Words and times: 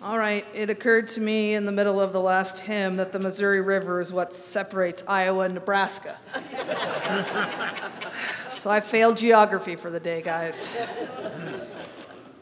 All 0.00 0.16
right, 0.16 0.46
it 0.54 0.70
occurred 0.70 1.08
to 1.08 1.20
me 1.20 1.54
in 1.54 1.66
the 1.66 1.72
middle 1.72 2.00
of 2.00 2.12
the 2.12 2.20
last 2.20 2.60
hymn 2.60 2.98
that 2.98 3.10
the 3.10 3.18
Missouri 3.18 3.60
River 3.60 4.00
is 4.00 4.12
what 4.12 4.32
separates 4.32 5.02
Iowa 5.08 5.46
and 5.46 5.54
Nebraska. 5.54 6.16
so 8.50 8.70
I 8.70 8.78
failed 8.78 9.16
geography 9.16 9.74
for 9.74 9.90
the 9.90 9.98
day, 9.98 10.22
guys. 10.22 10.76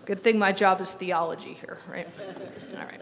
Good 0.04 0.20
thing 0.20 0.38
my 0.38 0.52
job 0.52 0.82
is 0.82 0.92
theology 0.92 1.54
here, 1.54 1.78
right? 1.90 2.06
All 2.76 2.84
right. 2.84 3.00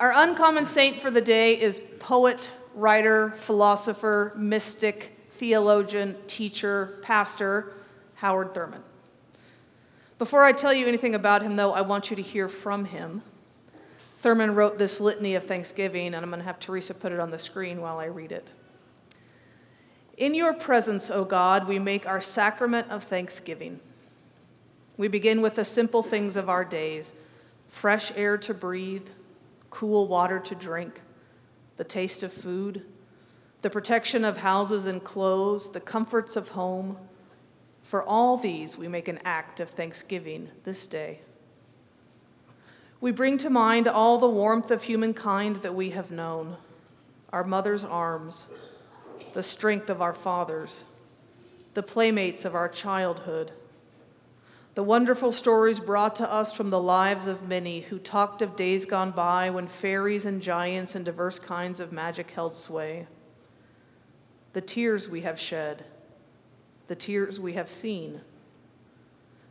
Our 0.00 0.12
uncommon 0.12 0.64
saint 0.64 0.98
for 0.98 1.12
the 1.12 1.20
day 1.20 1.52
is 1.52 1.80
poet, 2.00 2.50
writer, 2.74 3.30
philosopher, 3.30 4.32
mystic, 4.34 5.20
theologian, 5.28 6.16
teacher, 6.26 6.98
pastor, 7.02 7.74
Howard 8.16 8.54
Thurman. 8.54 8.82
Before 10.18 10.44
I 10.44 10.52
tell 10.52 10.72
you 10.72 10.86
anything 10.86 11.14
about 11.14 11.42
him, 11.42 11.56
though, 11.56 11.72
I 11.72 11.80
want 11.80 12.10
you 12.10 12.16
to 12.16 12.22
hear 12.22 12.48
from 12.48 12.84
him. 12.84 13.22
Thurman 14.16 14.54
wrote 14.54 14.78
this 14.78 15.00
litany 15.00 15.34
of 15.34 15.44
thanksgiving, 15.44 16.14
and 16.14 16.16
I'm 16.16 16.30
going 16.30 16.40
to 16.40 16.46
have 16.46 16.60
Teresa 16.60 16.94
put 16.94 17.12
it 17.12 17.20
on 17.20 17.30
the 17.30 17.38
screen 17.38 17.80
while 17.80 17.98
I 17.98 18.06
read 18.06 18.32
it. 18.32 18.52
In 20.16 20.34
your 20.34 20.54
presence, 20.54 21.10
O 21.10 21.24
God, 21.24 21.66
we 21.66 21.80
make 21.80 22.06
our 22.06 22.20
sacrament 22.20 22.90
of 22.90 23.02
thanksgiving. 23.02 23.80
We 24.96 25.08
begin 25.08 25.42
with 25.42 25.56
the 25.56 25.64
simple 25.64 26.02
things 26.02 26.36
of 26.36 26.48
our 26.48 26.64
days 26.64 27.12
fresh 27.66 28.12
air 28.14 28.38
to 28.38 28.54
breathe, 28.54 29.08
cool 29.70 30.06
water 30.06 30.38
to 30.38 30.54
drink, 30.54 31.00
the 31.76 31.84
taste 31.84 32.22
of 32.22 32.32
food, 32.32 32.84
the 33.62 33.70
protection 33.70 34.24
of 34.24 34.38
houses 34.38 34.86
and 34.86 35.02
clothes, 35.02 35.70
the 35.70 35.80
comforts 35.80 36.36
of 36.36 36.50
home. 36.50 36.96
For 37.84 38.02
all 38.02 38.36
these, 38.36 38.76
we 38.76 38.88
make 38.88 39.06
an 39.06 39.20
act 39.24 39.60
of 39.60 39.70
thanksgiving 39.70 40.50
this 40.64 40.88
day. 40.88 41.20
We 43.00 43.12
bring 43.12 43.38
to 43.38 43.50
mind 43.50 43.86
all 43.86 44.18
the 44.18 44.28
warmth 44.28 44.72
of 44.72 44.82
humankind 44.82 45.56
that 45.56 45.76
we 45.76 45.90
have 45.90 46.10
known 46.10 46.56
our 47.32 47.44
mother's 47.44 47.84
arms, 47.84 48.46
the 49.34 49.42
strength 49.44 49.88
of 49.88 50.02
our 50.02 50.12
fathers, 50.12 50.84
the 51.74 51.82
playmates 51.84 52.44
of 52.44 52.56
our 52.56 52.68
childhood 52.68 53.52
the 54.74 54.82
wonderful 54.82 55.30
stories 55.30 55.78
brought 55.78 56.16
to 56.16 56.30
us 56.30 56.52
from 56.52 56.70
the 56.70 56.80
lives 56.80 57.28
of 57.28 57.46
many 57.46 57.80
who 57.80 57.98
talked 57.98 58.42
of 58.42 58.56
days 58.56 58.84
gone 58.84 59.12
by 59.12 59.48
when 59.48 59.68
fairies 59.68 60.24
and 60.24 60.42
giants 60.42 60.96
and 60.96 61.04
diverse 61.04 61.38
kinds 61.38 61.78
of 61.78 61.92
magic 61.92 62.32
held 62.32 62.56
sway. 62.56 63.06
The 64.52 64.60
tears 64.60 65.08
we 65.08 65.20
have 65.20 65.38
shed, 65.38 65.84
the 66.86 66.94
tears 66.94 67.40
we 67.40 67.54
have 67.54 67.68
seen, 67.68 68.20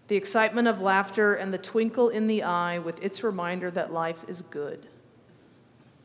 the 0.07 0.15
excitement 0.15 0.67
of 0.67 0.81
laughter 0.81 1.33
and 1.33 1.53
the 1.53 1.57
twinkle 1.57 2.09
in 2.09 2.27
the 2.27 2.43
eye 2.43 2.77
with 2.77 3.03
its 3.03 3.23
reminder 3.23 3.71
that 3.71 3.91
life 3.91 4.23
is 4.27 4.41
good. 4.41 4.87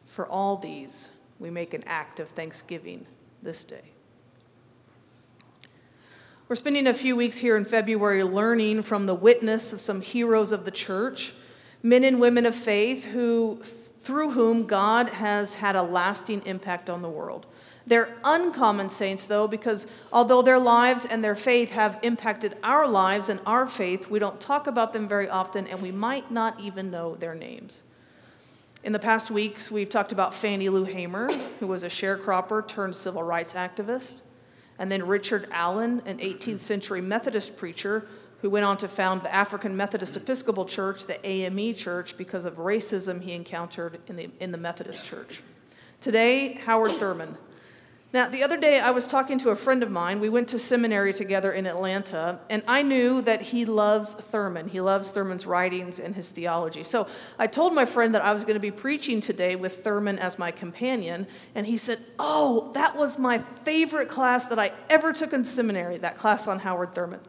For 0.06 0.26
all 0.26 0.56
these, 0.56 1.10
we 1.38 1.50
make 1.50 1.74
an 1.74 1.82
act 1.86 2.20
of 2.20 2.30
thanksgiving 2.30 3.06
this 3.42 3.64
day. 3.64 3.92
We're 6.48 6.56
spending 6.56 6.86
a 6.86 6.94
few 6.94 7.14
weeks 7.14 7.38
here 7.38 7.58
in 7.58 7.66
February 7.66 8.24
learning 8.24 8.82
from 8.82 9.04
the 9.04 9.14
witness 9.14 9.74
of 9.74 9.82
some 9.82 10.00
heroes 10.00 10.50
of 10.50 10.64
the 10.64 10.70
church, 10.70 11.34
men 11.82 12.04
and 12.04 12.20
women 12.20 12.46
of 12.46 12.54
faith 12.54 13.04
who 13.04 13.60
through 13.98 14.30
whom 14.30 14.66
God 14.66 15.10
has 15.10 15.56
had 15.56 15.76
a 15.76 15.82
lasting 15.82 16.46
impact 16.46 16.88
on 16.88 17.02
the 17.02 17.08
world. 17.08 17.46
They're 17.88 18.14
uncommon 18.24 18.90
saints, 18.90 19.26
though, 19.26 19.48
because 19.48 19.86
although 20.12 20.42
their 20.42 20.58
lives 20.58 21.04
and 21.04 21.24
their 21.24 21.34
faith 21.34 21.70
have 21.70 21.98
impacted 22.02 22.56
our 22.62 22.86
lives 22.86 23.28
and 23.28 23.40
our 23.46 23.66
faith, 23.66 24.08
we 24.10 24.18
don't 24.18 24.40
talk 24.40 24.66
about 24.66 24.92
them 24.92 25.08
very 25.08 25.28
often, 25.28 25.66
and 25.66 25.80
we 25.82 25.90
might 25.90 26.30
not 26.30 26.60
even 26.60 26.90
know 26.90 27.14
their 27.14 27.34
names. 27.34 27.82
In 28.84 28.92
the 28.92 28.98
past 28.98 29.30
weeks, 29.30 29.70
we've 29.70 29.90
talked 29.90 30.12
about 30.12 30.34
Fannie 30.34 30.68
Lou 30.68 30.84
Hamer, 30.84 31.32
who 31.60 31.66
was 31.66 31.82
a 31.82 31.88
sharecropper 31.88 32.66
turned 32.66 32.94
civil 32.94 33.22
rights 33.22 33.54
activist 33.54 34.22
and 34.78 34.90
then 34.90 35.06
Richard 35.06 35.48
Allen, 35.50 36.02
an 36.06 36.18
18th 36.18 36.60
century 36.60 37.00
Methodist 37.00 37.56
preacher 37.56 38.06
who 38.40 38.50
went 38.50 38.64
on 38.64 38.76
to 38.76 38.86
found 38.86 39.22
the 39.22 39.34
African 39.34 39.76
Methodist 39.76 40.16
Episcopal 40.16 40.64
Church, 40.64 41.06
the 41.06 41.26
AME 41.26 41.74
Church, 41.74 42.16
because 42.16 42.44
of 42.44 42.54
racism 42.54 43.20
he 43.20 43.32
encountered 43.32 43.98
in 44.06 44.14
the, 44.14 44.30
in 44.38 44.52
the 44.52 44.58
Methodist 44.58 45.04
Church. 45.04 45.42
Today, 46.00 46.52
Howard 46.64 46.92
Thurman, 46.92 47.36
now, 48.10 48.26
the 48.26 48.42
other 48.42 48.56
day 48.56 48.80
I 48.80 48.90
was 48.90 49.06
talking 49.06 49.38
to 49.40 49.50
a 49.50 49.54
friend 49.54 49.82
of 49.82 49.90
mine. 49.90 50.18
We 50.18 50.30
went 50.30 50.48
to 50.48 50.58
seminary 50.58 51.12
together 51.12 51.52
in 51.52 51.66
Atlanta, 51.66 52.40
and 52.48 52.62
I 52.66 52.80
knew 52.82 53.20
that 53.22 53.42
he 53.42 53.66
loves 53.66 54.14
Thurman. 54.14 54.68
He 54.68 54.80
loves 54.80 55.10
Thurman's 55.10 55.46
writings 55.46 55.98
and 55.98 56.16
his 56.16 56.30
theology. 56.30 56.84
So 56.84 57.06
I 57.38 57.46
told 57.46 57.74
my 57.74 57.84
friend 57.84 58.14
that 58.14 58.22
I 58.22 58.32
was 58.32 58.44
going 58.44 58.54
to 58.54 58.60
be 58.60 58.70
preaching 58.70 59.20
today 59.20 59.56
with 59.56 59.84
Thurman 59.84 60.18
as 60.18 60.38
my 60.38 60.50
companion, 60.50 61.26
and 61.54 61.66
he 61.66 61.76
said, 61.76 61.98
Oh, 62.18 62.70
that 62.72 62.96
was 62.96 63.18
my 63.18 63.36
favorite 63.36 64.08
class 64.08 64.46
that 64.46 64.58
I 64.58 64.72
ever 64.88 65.12
took 65.12 65.34
in 65.34 65.44
seminary, 65.44 65.98
that 65.98 66.16
class 66.16 66.48
on 66.48 66.60
Howard 66.60 66.94
Thurman. 66.94 67.20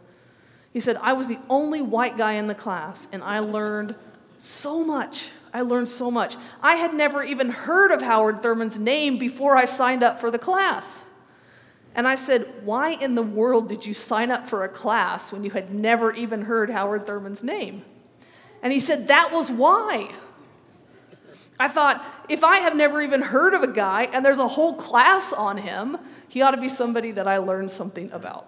He 0.72 0.80
said, 0.80 0.96
I 1.02 1.12
was 1.12 1.28
the 1.28 1.40
only 1.50 1.82
white 1.82 2.16
guy 2.16 2.34
in 2.34 2.48
the 2.48 2.56
class, 2.56 3.10
and 3.12 3.22
I 3.22 3.40
learned 3.40 3.96
so 4.38 4.86
much. 4.86 5.32
I 5.54 5.62
learned 5.62 5.90
so 5.90 6.12
much. 6.12 6.36
I 6.62 6.76
had 6.76 6.94
never 6.94 7.24
even 7.24 7.50
heard 7.50 7.92
of 7.92 8.02
Howard 8.02 8.44
Thurman's 8.44 8.80
name 8.80 9.18
before 9.18 9.56
I 9.56 9.66
signed 9.66 10.04
up 10.04 10.20
for 10.20 10.30
the 10.32 10.40
class. 10.40 11.04
And 11.96 12.08
I 12.08 12.16
said, 12.16 12.46
Why 12.64 12.92
in 12.92 13.16
the 13.16 13.24
world 13.24 13.68
did 13.68 13.86
you 13.86 13.94
sign 13.94 14.32
up 14.32 14.48
for 14.48 14.64
a 14.64 14.70
class 14.70 15.34
when 15.34 15.44
you 15.44 15.52
had 15.52 15.74
never 15.74 16.14
even 16.14 16.44
heard 16.44 16.70
Howard 16.70 17.06
Thurman's 17.06 17.44
name? 17.44 17.84
And 18.62 18.72
he 18.72 18.80
said, 18.80 19.08
That 19.08 19.30
was 19.32 19.52
why. 19.52 20.12
I 21.60 21.68
thought, 21.68 22.06
if 22.30 22.44
I 22.44 22.60
have 22.60 22.76
never 22.76 23.02
even 23.02 23.22
heard 23.22 23.54
of 23.54 23.64
a 23.64 23.72
guy 23.72 24.04
and 24.14 24.24
there's 24.24 24.40
a 24.40 24.48
whole 24.48 24.76
class 24.76 25.34
on 25.34 25.58
him, 25.58 25.98
he 26.30 26.42
ought 26.42 26.52
to 26.52 26.62
be 26.62 26.70
somebody 26.70 27.12
that 27.12 27.28
I 27.28 27.38
learned 27.38 27.70
something 27.70 28.10
about. 28.12 28.48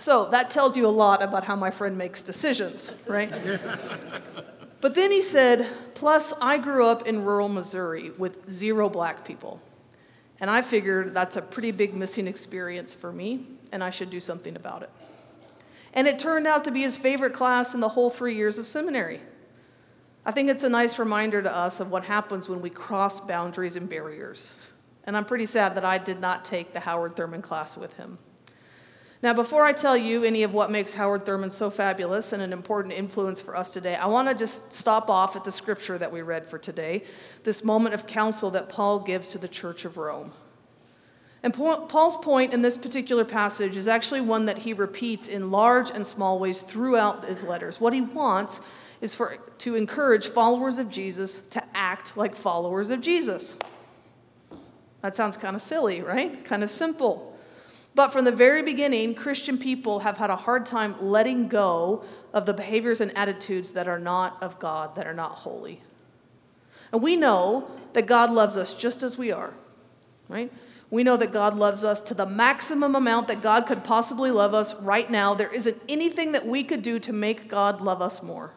So 0.00 0.26
that 0.30 0.50
tells 0.50 0.76
you 0.76 0.86
a 0.86 0.90
lot 0.90 1.22
about 1.22 1.44
how 1.44 1.54
my 1.54 1.70
friend 1.70 1.96
makes 1.96 2.22
decisions, 2.22 2.92
right? 3.06 3.32
But 4.80 4.94
then 4.94 5.10
he 5.10 5.22
said, 5.22 5.66
plus, 5.94 6.32
I 6.40 6.58
grew 6.58 6.86
up 6.86 7.06
in 7.06 7.24
rural 7.24 7.48
Missouri 7.48 8.10
with 8.16 8.48
zero 8.48 8.88
black 8.88 9.24
people. 9.24 9.60
And 10.40 10.48
I 10.50 10.62
figured 10.62 11.14
that's 11.14 11.36
a 11.36 11.42
pretty 11.42 11.72
big 11.72 11.94
missing 11.94 12.28
experience 12.28 12.94
for 12.94 13.12
me, 13.12 13.46
and 13.72 13.82
I 13.82 13.90
should 13.90 14.10
do 14.10 14.20
something 14.20 14.54
about 14.54 14.82
it. 14.82 14.90
And 15.94 16.06
it 16.06 16.18
turned 16.18 16.46
out 16.46 16.64
to 16.64 16.70
be 16.70 16.82
his 16.82 16.96
favorite 16.96 17.32
class 17.32 17.74
in 17.74 17.80
the 17.80 17.88
whole 17.88 18.08
three 18.08 18.36
years 18.36 18.58
of 18.58 18.66
seminary. 18.66 19.20
I 20.24 20.30
think 20.30 20.48
it's 20.48 20.62
a 20.62 20.68
nice 20.68 20.98
reminder 20.98 21.42
to 21.42 21.54
us 21.54 21.80
of 21.80 21.90
what 21.90 22.04
happens 22.04 22.48
when 22.48 22.60
we 22.60 22.70
cross 22.70 23.18
boundaries 23.18 23.74
and 23.74 23.88
barriers. 23.88 24.52
And 25.04 25.16
I'm 25.16 25.24
pretty 25.24 25.46
sad 25.46 25.74
that 25.74 25.84
I 25.84 25.98
did 25.98 26.20
not 26.20 26.44
take 26.44 26.72
the 26.72 26.80
Howard 26.80 27.16
Thurman 27.16 27.42
class 27.42 27.76
with 27.76 27.94
him. 27.94 28.18
Now, 29.20 29.34
before 29.34 29.64
I 29.64 29.72
tell 29.72 29.96
you 29.96 30.22
any 30.22 30.44
of 30.44 30.54
what 30.54 30.70
makes 30.70 30.94
Howard 30.94 31.26
Thurman 31.26 31.50
so 31.50 31.70
fabulous 31.70 32.32
and 32.32 32.40
an 32.40 32.52
important 32.52 32.94
influence 32.94 33.40
for 33.40 33.56
us 33.56 33.72
today, 33.72 33.96
I 33.96 34.06
want 34.06 34.28
to 34.28 34.34
just 34.34 34.72
stop 34.72 35.10
off 35.10 35.34
at 35.34 35.42
the 35.42 35.50
scripture 35.50 35.98
that 35.98 36.12
we 36.12 36.22
read 36.22 36.46
for 36.46 36.56
today, 36.56 37.02
this 37.42 37.64
moment 37.64 37.96
of 37.96 38.06
counsel 38.06 38.50
that 38.52 38.68
Paul 38.68 39.00
gives 39.00 39.28
to 39.30 39.38
the 39.38 39.48
church 39.48 39.84
of 39.84 39.96
Rome. 39.96 40.32
And 41.42 41.52
Paul's 41.54 42.16
point 42.16 42.52
in 42.52 42.62
this 42.62 42.78
particular 42.78 43.24
passage 43.24 43.76
is 43.76 43.88
actually 43.88 44.20
one 44.20 44.46
that 44.46 44.58
he 44.58 44.72
repeats 44.72 45.26
in 45.26 45.50
large 45.50 45.90
and 45.90 46.06
small 46.06 46.38
ways 46.38 46.62
throughout 46.62 47.24
his 47.24 47.44
letters. 47.44 47.80
What 47.80 47.92
he 47.92 48.00
wants 48.00 48.60
is 49.00 49.14
for 49.14 49.38
to 49.58 49.74
encourage 49.74 50.28
followers 50.28 50.78
of 50.78 50.90
Jesus 50.90 51.40
to 51.50 51.62
act 51.74 52.16
like 52.16 52.34
followers 52.34 52.90
of 52.90 53.00
Jesus. 53.00 53.56
That 55.02 55.14
sounds 55.14 55.36
kind 55.36 55.54
of 55.54 55.62
silly, 55.62 56.02
right? 56.02 56.44
Kind 56.44 56.64
of 56.64 56.70
simple. 56.70 57.37
But 57.98 58.12
from 58.12 58.24
the 58.24 58.30
very 58.30 58.62
beginning, 58.62 59.16
Christian 59.16 59.58
people 59.58 59.98
have 59.98 60.18
had 60.18 60.30
a 60.30 60.36
hard 60.36 60.64
time 60.64 60.94
letting 61.00 61.48
go 61.48 62.04
of 62.32 62.46
the 62.46 62.54
behaviors 62.54 63.00
and 63.00 63.10
attitudes 63.18 63.72
that 63.72 63.88
are 63.88 63.98
not 63.98 64.40
of 64.40 64.60
God, 64.60 64.94
that 64.94 65.08
are 65.08 65.14
not 65.14 65.32
holy. 65.32 65.82
And 66.92 67.02
we 67.02 67.16
know 67.16 67.68
that 67.94 68.06
God 68.06 68.30
loves 68.30 68.56
us 68.56 68.72
just 68.72 69.02
as 69.02 69.18
we 69.18 69.32
are, 69.32 69.52
right? 70.28 70.52
We 70.90 71.02
know 71.02 71.16
that 71.16 71.32
God 71.32 71.56
loves 71.56 71.82
us 71.82 72.00
to 72.02 72.14
the 72.14 72.24
maximum 72.24 72.94
amount 72.94 73.26
that 73.26 73.42
God 73.42 73.66
could 73.66 73.82
possibly 73.82 74.30
love 74.30 74.54
us 74.54 74.76
right 74.76 75.10
now. 75.10 75.34
There 75.34 75.52
isn't 75.52 75.82
anything 75.88 76.30
that 76.30 76.46
we 76.46 76.62
could 76.62 76.82
do 76.82 77.00
to 77.00 77.12
make 77.12 77.48
God 77.48 77.80
love 77.80 78.00
us 78.00 78.22
more. 78.22 78.54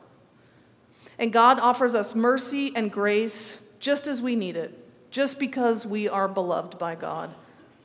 And 1.18 1.34
God 1.34 1.60
offers 1.60 1.96
us 1.96 2.14
mercy 2.14 2.72
and 2.76 2.92
grace 2.92 3.60
just 3.80 4.06
as 4.06 4.22
we 4.22 4.36
need 4.36 4.56
it, 4.56 5.10
just 5.10 5.40
because 5.40 5.84
we 5.84 6.08
are 6.08 6.28
beloved 6.28 6.78
by 6.78 6.94
God. 6.94 7.34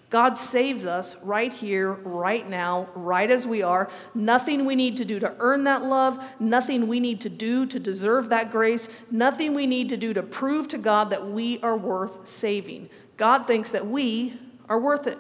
God 0.09 0.37
saves 0.37 0.85
us 0.85 1.21
right 1.23 1.53
here, 1.53 1.93
right 1.93 2.49
now, 2.49 2.89
right 2.95 3.29
as 3.31 3.47
we 3.47 3.63
are. 3.63 3.91
Nothing 4.15 4.65
we 4.65 4.77
need 4.77 4.97
to 4.99 5.05
do 5.05 5.19
to 5.19 5.35
earn 5.41 5.65
that 5.65 5.85
love, 5.85 6.35
nothing 6.41 6.87
we 6.87 7.01
need 7.01 7.21
to 7.23 7.29
do 7.29 7.67
to 7.67 7.81
deserve 7.81 8.29
that 8.29 8.53
grace, 8.53 8.89
nothing 9.11 9.53
we 9.53 9.67
need 9.67 9.89
to 9.89 9.97
do 9.97 10.15
to 10.15 10.23
prove 10.23 10.69
to 10.69 10.79
God 10.79 11.11
that 11.11 11.27
we 11.27 11.59
are 11.61 11.77
worth 11.77 12.27
saving. 12.27 12.89
God 13.17 13.47
thinks 13.47 13.73
that 13.73 13.87
we 13.87 14.39
are 14.69 14.79
worth 14.79 15.07
it. 15.07 15.19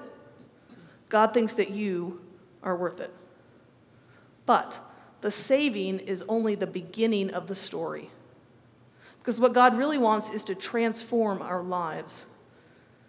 God 1.09 1.35
thinks 1.35 1.55
that 1.55 1.71
you 1.71 2.21
are 2.62 2.77
worth 2.77 3.00
it. 3.00 3.12
But 4.44 4.81
the 5.21 5.31
saving 5.31 5.99
is 6.00 6.23
only 6.29 6.55
the 6.55 6.67
beginning 6.67 7.31
of 7.31 7.49
the 7.49 7.55
story. 7.55 8.11
Because 9.19 9.41
what 9.41 9.53
God 9.53 9.77
really 9.77 9.99
wants 9.99 10.31
is 10.31 10.44
to 10.44 10.55
transform 10.55 11.43
our 11.43 11.62
lives, 11.62 12.25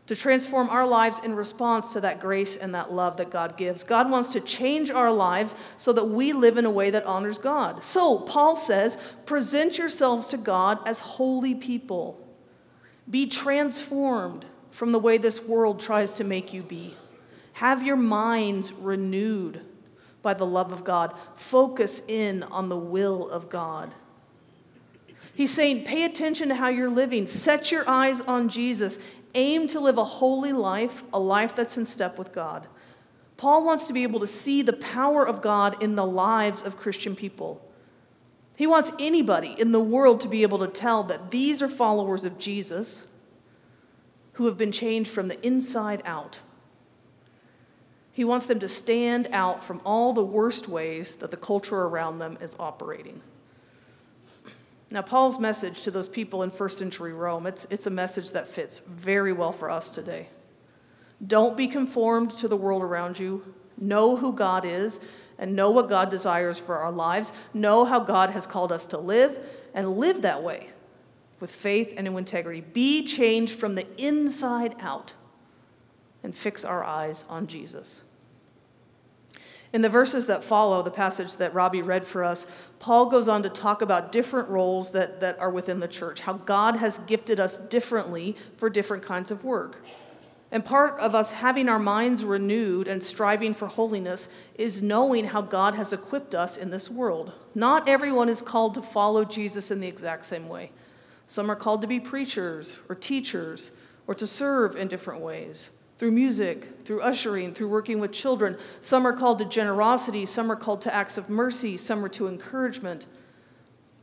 to 0.07 0.15
transform 0.15 0.69
our 0.69 0.87
lives 0.87 1.19
in 1.19 1.35
response 1.35 1.93
to 1.93 2.01
that 2.01 2.19
grace 2.19 2.55
and 2.55 2.73
that 2.73 2.91
love 2.91 3.17
that 3.17 3.29
God 3.29 3.57
gives. 3.57 3.83
God 3.83 4.09
wants 4.09 4.29
to 4.29 4.39
change 4.39 4.89
our 4.89 5.11
lives 5.11 5.53
so 5.77 5.93
that 5.93 6.05
we 6.05 6.33
live 6.33 6.57
in 6.57 6.65
a 6.65 6.71
way 6.71 6.89
that 6.89 7.05
honors 7.05 7.37
God. 7.37 7.83
So, 7.83 8.19
Paul 8.19 8.55
says, 8.55 8.97
present 9.25 9.77
yourselves 9.77 10.27
to 10.27 10.37
God 10.37 10.79
as 10.87 10.99
holy 10.99 11.53
people. 11.53 12.25
Be 13.09 13.27
transformed 13.27 14.45
from 14.71 14.91
the 14.91 14.99
way 14.99 15.17
this 15.17 15.43
world 15.43 15.79
tries 15.79 16.13
to 16.13 16.23
make 16.23 16.53
you 16.53 16.63
be. 16.63 16.95
Have 17.53 17.83
your 17.83 17.95
minds 17.95 18.71
renewed 18.73 19.61
by 20.21 20.33
the 20.33 20.45
love 20.45 20.71
of 20.71 20.83
God. 20.83 21.17
Focus 21.35 22.01
in 22.07 22.43
on 22.43 22.69
the 22.69 22.77
will 22.77 23.29
of 23.29 23.49
God. 23.49 23.93
He's 25.33 25.53
saying, 25.53 25.83
pay 25.85 26.03
attention 26.03 26.49
to 26.49 26.55
how 26.55 26.69
you're 26.69 26.89
living. 26.89 27.27
Set 27.27 27.71
your 27.71 27.87
eyes 27.87 28.21
on 28.21 28.49
Jesus. 28.49 28.97
Aim 29.35 29.67
to 29.67 29.79
live 29.79 29.97
a 29.97 30.03
holy 30.03 30.53
life, 30.53 31.03
a 31.13 31.19
life 31.19 31.55
that's 31.55 31.77
in 31.77 31.85
step 31.85 32.17
with 32.17 32.33
God. 32.33 32.67
Paul 33.37 33.63
wants 33.63 33.87
to 33.87 33.93
be 33.93 34.03
able 34.03 34.19
to 34.19 34.27
see 34.27 34.61
the 34.61 34.73
power 34.73 35.27
of 35.27 35.41
God 35.41 35.81
in 35.81 35.95
the 35.95 36.05
lives 36.05 36.63
of 36.63 36.77
Christian 36.77 37.15
people. 37.15 37.63
He 38.55 38.65
wants 38.65 38.91
anybody 38.99 39.55
in 39.59 39.71
the 39.71 39.79
world 39.79 40.19
to 40.21 40.27
be 40.27 40.41
able 40.41 40.57
to 40.59 40.67
tell 40.67 41.03
that 41.03 41.29
these 41.29 41.61
are 41.61 41.67
followers 41.67 42.23
of 42.23 42.39
Jesus 42.39 43.05
who 44.33 44.45
have 44.45 44.57
been 44.57 44.71
changed 44.71 45.09
from 45.09 45.27
the 45.27 45.45
inside 45.45 46.01
out. 46.05 46.41
He 48.11 48.23
wants 48.23 48.47
them 48.47 48.59
to 48.59 48.67
stand 48.67 49.27
out 49.31 49.63
from 49.63 49.79
all 49.85 50.13
the 50.13 50.23
worst 50.23 50.67
ways 50.67 51.15
that 51.17 51.29
the 51.29 51.37
culture 51.37 51.81
around 51.81 52.17
them 52.17 52.37
is 52.41 52.55
operating. 52.59 53.21
Now, 54.89 55.01
Paul's 55.01 55.39
message 55.39 55.81
to 55.81 55.91
those 55.91 56.07
people 56.07 56.43
in 56.43 56.51
first 56.51 56.77
century 56.77 57.13
Rome, 57.13 57.45
it's, 57.45 57.65
it's 57.69 57.87
a 57.87 57.91
message 57.91 58.31
that 58.31 58.47
fits 58.47 58.79
very 58.79 59.33
well 59.33 59.51
for 59.51 59.69
us 59.69 59.89
today. 59.89 60.29
Don't 61.25 61.57
be 61.57 61.67
conformed 61.67 62.31
to 62.31 62.47
the 62.47 62.55
world 62.55 62.81
around 62.81 63.19
you. 63.19 63.53
Know 63.77 64.15
who 64.15 64.33
God 64.33 64.65
is 64.65 64.99
and 65.37 65.55
know 65.55 65.71
what 65.71 65.89
God 65.89 66.09
desires 66.09 66.57
for 66.57 66.77
our 66.77 66.91
lives. 66.91 67.31
Know 67.53 67.85
how 67.85 67.99
God 67.99 68.31
has 68.31 68.47
called 68.47 68.71
us 68.71 68.85
to 68.87 68.97
live 68.97 69.39
and 69.73 69.97
live 69.97 70.21
that 70.21 70.43
way 70.43 70.69
with 71.39 71.51
faith 71.51 71.93
and 71.97 72.07
in 72.07 72.17
integrity. 72.17 72.61
Be 72.61 73.05
changed 73.05 73.53
from 73.53 73.75
the 73.75 73.85
inside 73.97 74.75
out 74.79 75.13
and 76.23 76.35
fix 76.35 76.63
our 76.65 76.83
eyes 76.83 77.25
on 77.29 77.47
Jesus. 77.47 78.03
In 79.73 79.81
the 79.81 79.89
verses 79.89 80.27
that 80.27 80.43
follow, 80.43 80.81
the 80.81 80.91
passage 80.91 81.35
that 81.35 81.53
Robbie 81.53 81.81
read 81.81 82.05
for 82.05 82.23
us, 82.23 82.47
Paul 82.79 83.07
goes 83.07 83.27
on 83.27 83.43
to 83.43 83.49
talk 83.49 83.81
about 83.81 84.11
different 84.11 84.49
roles 84.49 84.91
that, 84.91 85.19
that 85.19 85.37
are 85.39 85.51
within 85.51 85.79
the 85.79 85.87
church, 85.87 86.21
how 86.21 86.33
God 86.33 86.77
has 86.77 86.99
gifted 86.99 87.39
us 87.39 87.57
differently 87.57 88.35
for 88.55 88.69
different 88.69 89.03
kinds 89.03 89.29
of 89.29 89.43
work. 89.43 89.83
And 90.49 90.63
part 90.63 90.97
of 90.99 91.13
us 91.13 91.33
having 91.33 91.67
our 91.67 91.79
minds 91.79 92.23
renewed 92.23 92.87
and 92.87 93.03
striving 93.03 93.53
for 93.53 93.67
holiness 93.67 94.29
is 94.55 94.81
knowing 94.81 95.25
how 95.25 95.41
God 95.41 95.75
has 95.75 95.91
equipped 95.91 96.33
us 96.33 96.55
in 96.55 96.69
this 96.69 96.89
world. 96.89 97.33
Not 97.53 97.89
everyone 97.89 98.29
is 98.29 98.41
called 98.41 98.73
to 98.75 98.81
follow 98.81 99.25
Jesus 99.25 99.71
in 99.71 99.81
the 99.81 99.87
exact 99.89 100.25
same 100.25 100.47
way. 100.47 100.71
Some 101.25 101.51
are 101.51 101.55
called 101.55 101.81
to 101.81 101.87
be 101.87 101.99
preachers 101.99 102.79
or 102.87 102.95
teachers 102.95 103.71
or 104.07 104.15
to 104.15 104.25
serve 104.25 104.77
in 104.77 104.87
different 104.87 105.21
ways 105.21 105.71
through 105.97 106.11
music, 106.11 106.85
through 106.85 107.01
ushering, 107.01 107.53
through 107.53 107.69
working 107.69 107.99
with 107.99 108.11
children. 108.11 108.57
Some 108.81 109.05
are 109.05 109.13
called 109.13 109.39
to 109.39 109.45
generosity, 109.45 110.25
some 110.25 110.51
are 110.51 110.55
called 110.55 110.81
to 110.81 110.93
acts 110.93 111.17
of 111.17 111.29
mercy, 111.29 111.77
some 111.77 112.03
are 112.05 112.09
to 112.09 112.27
encouragement. 112.27 113.07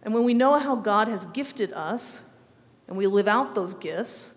And 0.02 0.12
when 0.12 0.25
we 0.25 0.35
know 0.35 0.58
how 0.58 0.76
God 0.76 1.08
has 1.08 1.26
gifted 1.26 1.73
us 1.73 2.20
and 2.88 2.96
we 2.96 3.06
live 3.06 3.29
out 3.29 3.55
those 3.55 3.75
gifts, 3.75 4.32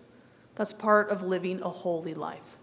that's 0.54 0.72
part 0.72 1.10
of 1.10 1.22
living 1.22 1.60
a 1.60 1.68
holy 1.68 2.14
life. 2.14 2.56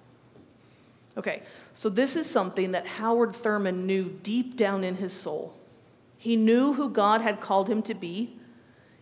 Okay, 1.18 1.44
so 1.74 1.88
this 1.88 2.15
is 2.15 2.30
something 2.30 2.71
that 2.71 2.86
Howard 2.86 3.33
Thurman 3.33 3.86
knew 3.86 4.19
deep 4.24 4.57
down 4.57 4.83
in 4.83 4.95
his 4.95 5.13
soul. 5.13 5.53
He 6.18 6.36
knew 6.36 6.74
who 6.74 6.89
God 6.89 7.21
had 7.21 7.39
called 7.39 7.69
him 7.69 7.81
to 7.83 7.94
be, 7.94 8.38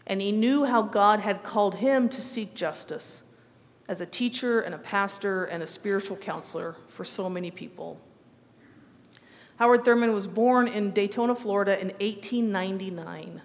and 0.06 0.22
he 0.22 0.32
knew 0.32 0.66
how 0.66 0.82
God 0.82 1.22
had 1.22 1.44
called 1.44 1.76
him 1.76 2.10
to 2.10 2.22
seek 2.22 2.54
justice 2.54 3.23
as 3.94 4.02
a 4.02 4.08
teacher 4.08 4.60
and 4.60 4.74
a 4.74 4.78
pastor 4.80 5.46
and 5.46 5.62
a 5.62 5.68
spiritual 5.68 6.18
counselor 6.18 6.76
for 6.88 7.06
so 7.06 7.30
many 7.30 7.52
people. 7.52 8.02
Howard 9.58 9.86
Thurman 9.86 10.16
was 10.16 10.26
born 10.26 10.68
in 10.68 10.90
Daytona, 10.90 11.36
Florida 11.36 11.80
in 11.80 11.90
1899. 11.90 13.44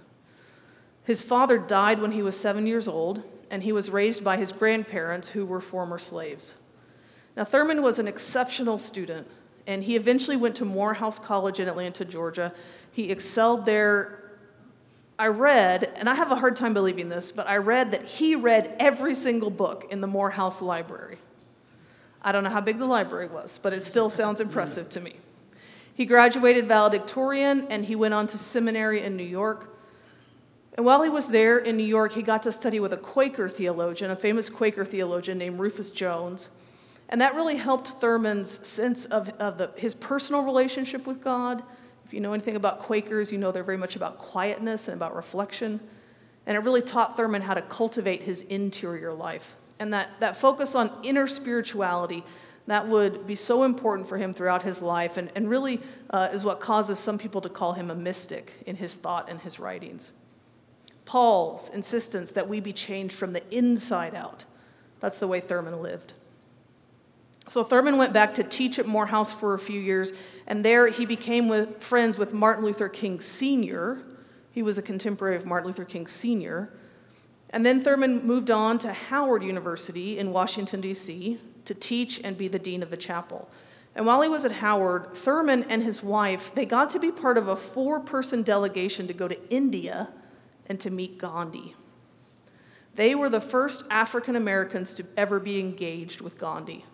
His 1.05 1.23
father 1.23 1.59
died 1.59 2.00
when 2.00 2.12
he 2.12 2.23
was 2.23 2.35
seven 2.35 2.67
years 2.67 2.89
old, 2.89 3.23
and 3.50 3.62
he 3.62 3.73
was 3.73 3.91
raised 3.91 4.25
by 4.25 4.39
his 4.39 4.50
grandparents, 4.50 5.29
who 5.29 5.45
were 5.45 5.61
former 5.61 5.99
slaves. 5.99 6.55
Now, 7.37 7.45
Thurman 7.45 7.83
was 7.83 7.99
an 7.99 8.09
exceptional 8.09 8.79
student, 8.79 9.29
and 9.67 9.85
he 9.85 9.97
eventually 9.97 10.39
went 10.39 10.56
to 10.56 10.65
Morehouse 10.65 11.19
College 11.19 11.61
in 11.61 11.69
Atlanta, 11.69 12.06
Georgia. 12.06 12.55
He 12.91 13.11
excelled 13.11 13.67
there 13.67 14.28
I 15.19 15.26
read, 15.26 15.93
and 15.99 16.09
I 16.09 16.15
have 16.15 16.31
a 16.31 16.37
hard 16.37 16.55
time 16.55 16.75
believing 16.75 17.09
this, 17.09 17.32
but 17.32 17.49
I 17.49 17.56
read 17.56 17.91
that 17.91 18.05
he 18.05 18.37
read 18.37 18.76
every 18.79 19.17
single 19.17 19.50
book 19.50 19.87
in 19.91 20.00
the 20.00 20.06
Morehouse 20.06 20.62
Library. 20.62 21.19
I 22.23 22.31
don't 22.31 22.44
know 22.44 22.50
how 22.50 22.61
big 22.61 22.79
the 22.79 22.87
library 22.87 23.26
was, 23.26 23.59
but 23.59 23.73
it 23.73 23.85
still 23.85 24.11
sounds 24.11 24.41
impressive 24.41 24.88
to 24.91 25.00
me. 25.00 25.17
He 25.93 26.06
graduated 26.06 26.67
valedictorian 26.67 27.67
and 27.70 27.85
he 27.85 27.97
went 27.97 28.15
on 28.15 28.29
to 28.29 28.38
seminary 28.38 29.03
in 29.03 29.17
New 29.17 29.25
York. 29.25 29.76
And 30.75 30.87
while 30.87 31.03
he 31.03 31.09
was 31.09 31.31
there 31.31 31.59
in 31.59 31.76
New 31.76 31.85
York, 31.87 32.12
he 32.12 32.23
got 32.23 32.44
to 32.44 32.53
study 32.53 32.79
with 32.79 32.93
a 32.93 32.97
Quaker 32.97 33.49
theologian, 33.49 34.12
a 34.12 34.17
famous 34.17 34.49
Quaker 34.49 34.85
theologian 34.85 35.38
named 35.38 35.59
Rufus 35.59 35.91
Jones. 35.91 36.50
And 37.09 37.21
that 37.21 37.35
really 37.35 37.56
helped 37.56 37.88
Thurman's 37.88 38.64
sense 38.67 39.05
of, 39.06 39.31
of 39.41 39.59
the, 39.59 39.73
his 39.76 39.97
personal 39.97 40.43
relationship 40.43 41.05
with 41.05 41.21
God 41.21 41.64
if 42.09 42.15
you 42.15 42.21
know 42.21 42.33
anything 42.33 42.57
about 42.57 42.79
Quakers, 42.79 43.31
you 43.31 43.37
know 43.37 43.53
they're 43.53 43.63
very 43.63 43.77
much 43.77 43.95
about 43.95 44.17
quietness 44.17 44.89
and 44.89 44.97
about 44.97 45.15
reflection. 45.15 45.79
And 46.47 46.57
it 46.57 46.61
really 46.61 46.81
taught 46.81 47.19
Thurman 47.19 47.43
how 47.43 47.53
to 47.53 47.61
cultivate 47.61 48.23
his 48.23 48.41
interior 48.41 49.13
life. 49.13 49.57
And 49.79 49.93
that, 49.93 50.19
that 50.21 50.35
focus 50.35 50.75
on 50.75 50.91
inner 51.03 51.27
spirituality, 51.27 52.25
that 52.67 52.89
would 52.89 53.27
be 53.27 53.35
so 53.35 53.63
important 53.63 54.09
for 54.09 54.17
him 54.17 54.33
throughout 54.33 54.63
his 54.63 54.81
life, 54.81 55.19
and, 55.19 55.31
and 55.37 55.51
really 55.51 55.81
uh, 56.09 56.31
is 56.33 56.47
what 56.47 56.61
causes 56.61 56.99
some 56.99 57.19
people 57.19 57.43
to 57.43 57.51
call 57.51 57.75
him 57.75 57.91
a 57.91 57.95
mystic 57.95 58.55
in 58.65 58.77
his 58.77 58.95
thought 58.95 59.29
and 59.29 59.43
his 59.43 59.61
writings. 59.61 60.13
Paul's 61.05 61.69
insistence 61.69 62.31
that 62.31 62.49
we 62.49 62.59
be 62.59 62.73
changed 62.73 63.17
from 63.17 63.35
the 63.35 63.43
inside 63.55 64.15
out. 64.15 64.47
That's 65.00 65.21
the 65.21 65.29
way 65.29 65.41
Thurman 65.41 65.83
lived. 65.83 66.15
So 67.49 67.64
Thurman 67.64 67.97
went 67.97 68.12
back 68.12 68.35
to 68.35 68.45
teach 68.45 68.78
at 68.78 68.87
Morehouse 68.87 69.33
for 69.33 69.55
a 69.55 69.59
few 69.59 69.81
years, 69.81 70.12
and 70.47 70.64
there 70.64 70.88
he 70.88 71.07
became 71.07 71.49
with, 71.49 71.83
friends 71.83 72.19
with 72.19 72.35
Martin 72.35 72.64
Luther 72.64 72.88
King 72.88 73.21
Sr. 73.21 74.02
He 74.50 74.62
was 74.62 74.76
a 74.76 74.83
contemporary 74.83 75.37
of 75.37 75.47
Martin 75.47 75.67
Luther 75.67 75.85
King 75.87 76.07
Sr. 76.07 76.73
And 77.50 77.64
then 77.64 77.83
Thurman 77.83 78.26
moved 78.26 78.50
on 78.50 78.78
to 78.81 78.93
Howard 78.93 79.43
University 79.43 80.19
in 80.19 80.33
Washington, 80.33 80.83
D.C., 80.83 81.38
to 81.64 81.75
teach 81.75 82.21
and 82.23 82.37
be 82.37 82.49
the 82.49 82.59
dean 82.59 82.83
of 82.83 82.90
the 82.90 82.97
chapel. 82.97 83.49
And 83.95 84.07
while 84.07 84.23
he 84.23 84.28
was 84.28 84.45
at 84.45 84.52
Howard, 84.52 85.14
Thurman 85.14 85.64
and 85.71 85.83
his 85.83 86.02
wife, 86.02 86.55
they 86.55 86.67
got 86.67 86.90
to 86.90 86.99
be 86.99 87.11
part 87.11 87.38
of 87.38 87.49
a 87.49 87.57
four-person 87.57 88.43
delegation 88.43 89.07
to 89.07 89.14
go 89.14 89.26
to 89.26 89.50
India 89.50 90.11
and 90.69 90.78
to 90.81 90.90
meet 90.90 91.19
Gandhi. 91.19 91.75
They 92.95 93.14
were 93.14 93.31
the 93.31 93.40
first 93.40 93.85
African 93.90 94.37
Americans 94.37 94.93
to 94.95 95.05
ever 95.17 95.40
be 95.40 95.61
engaged 95.61 96.21
with 96.21 96.38
Gandhi. 96.38 96.85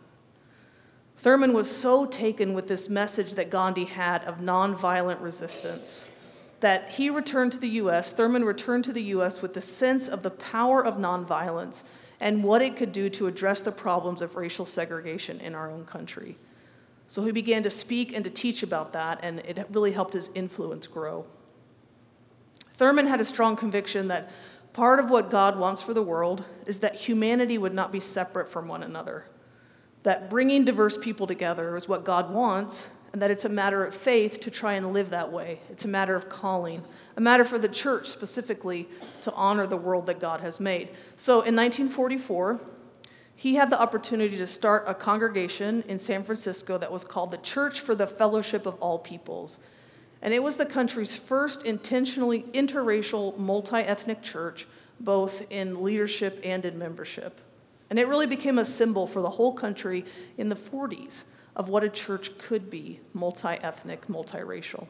Thurman 1.16 1.52
was 1.54 1.70
so 1.70 2.06
taken 2.06 2.54
with 2.54 2.68
this 2.68 2.88
message 2.88 3.34
that 3.34 3.50
Gandhi 3.50 3.86
had 3.86 4.24
of 4.24 4.38
nonviolent 4.38 5.22
resistance 5.22 6.08
that 6.64 6.92
he 6.92 7.10
returned 7.10 7.52
to 7.52 7.58
the 7.58 7.68
US, 7.68 8.14
Thurman 8.14 8.42
returned 8.42 8.84
to 8.84 8.92
the 8.94 9.02
US 9.02 9.42
with 9.42 9.52
the 9.52 9.60
sense 9.60 10.08
of 10.08 10.22
the 10.22 10.30
power 10.30 10.82
of 10.82 10.94
nonviolence 10.94 11.84
and 12.20 12.42
what 12.42 12.62
it 12.62 12.74
could 12.74 12.90
do 12.90 13.10
to 13.10 13.26
address 13.26 13.60
the 13.60 13.70
problems 13.70 14.22
of 14.22 14.34
racial 14.34 14.64
segregation 14.64 15.40
in 15.40 15.54
our 15.54 15.70
own 15.70 15.84
country. 15.84 16.38
So 17.06 17.22
he 17.22 17.32
began 17.32 17.62
to 17.64 17.70
speak 17.70 18.14
and 18.14 18.24
to 18.24 18.30
teach 18.30 18.62
about 18.62 18.94
that, 18.94 19.20
and 19.22 19.40
it 19.40 19.58
really 19.70 19.92
helped 19.92 20.14
his 20.14 20.30
influence 20.34 20.86
grow. 20.86 21.26
Thurman 22.72 23.08
had 23.08 23.20
a 23.20 23.24
strong 23.26 23.56
conviction 23.56 24.08
that 24.08 24.30
part 24.72 24.98
of 24.98 25.10
what 25.10 25.30
God 25.30 25.58
wants 25.58 25.82
for 25.82 25.92
the 25.92 26.02
world 26.02 26.44
is 26.66 26.80
that 26.80 26.94
humanity 26.94 27.58
would 27.58 27.74
not 27.74 27.92
be 27.92 28.00
separate 28.00 28.48
from 28.48 28.68
one 28.68 28.82
another 28.82 29.26
that 30.04 30.30
bringing 30.30 30.64
diverse 30.64 30.96
people 30.96 31.26
together 31.26 31.76
is 31.76 31.88
what 31.88 32.04
God 32.04 32.32
wants, 32.32 32.88
and 33.12 33.20
that 33.20 33.30
it's 33.30 33.44
a 33.44 33.48
matter 33.48 33.84
of 33.84 33.94
faith 33.94 34.40
to 34.40 34.50
try 34.50 34.74
and 34.74 34.92
live 34.92 35.10
that 35.10 35.32
way. 35.32 35.60
It's 35.70 35.84
a 35.84 35.88
matter 35.88 36.14
of 36.14 36.28
calling, 36.28 36.84
a 37.16 37.20
matter 37.20 37.44
for 37.44 37.58
the 37.58 37.68
church 37.68 38.08
specifically 38.08 38.88
to 39.22 39.32
honor 39.32 39.66
the 39.66 39.76
world 39.76 40.06
that 40.06 40.20
God 40.20 40.40
has 40.40 40.60
made. 40.60 40.90
So 41.16 41.34
in 41.34 41.54
1944, 41.56 42.60
he 43.36 43.54
had 43.56 43.70
the 43.70 43.80
opportunity 43.80 44.36
to 44.36 44.46
start 44.46 44.84
a 44.86 44.94
congregation 44.94 45.82
in 45.88 45.98
San 45.98 46.22
Francisco 46.22 46.78
that 46.78 46.92
was 46.92 47.04
called 47.04 47.30
the 47.30 47.38
Church 47.38 47.80
for 47.80 47.94
the 47.94 48.06
Fellowship 48.06 48.66
of 48.66 48.74
All 48.80 48.98
Peoples. 48.98 49.58
And 50.22 50.32
it 50.32 50.42
was 50.42 50.56
the 50.56 50.66
country's 50.66 51.16
first 51.16 51.64
intentionally 51.64 52.42
interracial, 52.52 53.36
multi 53.36 53.76
ethnic 53.76 54.22
church 54.22 54.66
both 55.00 55.50
in 55.50 55.82
leadership 55.82 56.40
and 56.44 56.64
in 56.64 56.78
membership. 56.78 57.40
And 57.90 57.98
it 57.98 58.08
really 58.08 58.26
became 58.26 58.58
a 58.58 58.64
symbol 58.64 59.06
for 59.06 59.20
the 59.20 59.30
whole 59.30 59.52
country 59.52 60.04
in 60.38 60.48
the 60.48 60.56
40s 60.56 61.24
of 61.56 61.68
what 61.68 61.84
a 61.84 61.88
church 61.88 62.36
could 62.38 62.70
be 62.70 63.00
multi 63.12 63.48
ethnic, 63.48 64.06
multiracial. 64.08 64.88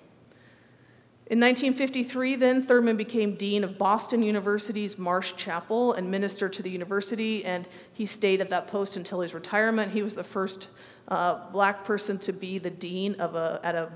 In 1.27 1.41
1953, 1.41 2.37
then, 2.37 2.61
Thurman 2.61 2.99
became 2.99 3.35
dean 3.35 3.65
of 3.65 3.79
Boston 3.79 4.23
University's 4.23 4.99
Marsh 4.99 5.33
Chapel 5.37 5.95
and 5.95 6.11
minister 6.11 6.51
to 6.51 6.63
the 6.63 6.69
university, 6.69 7.43
and 7.47 7.67
he 7.95 8.05
stayed 8.05 8.43
at 8.43 8.51
that 8.51 8.67
post 8.67 8.99
until 8.99 9.21
his 9.21 9.33
retirement. 9.33 9.93
He 9.93 10.03
was 10.03 10.17
the 10.17 10.25
first 10.25 10.69
uh, 11.09 11.51
black 11.51 11.83
person 11.83 12.19
to 12.19 12.33
be 12.33 12.59
the 12.59 12.69
dean 12.69 13.15
of 13.15 13.37
a, 13.37 13.59
at 13.63 13.75
a, 13.75 13.91